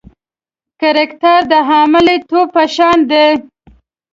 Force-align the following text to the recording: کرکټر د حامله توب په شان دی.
کرکټر 0.79 1.39
د 1.51 1.53
حامله 1.69 2.15
توب 2.29 2.47
په 2.55 2.63
شان 2.75 2.97
دی. 3.11 3.27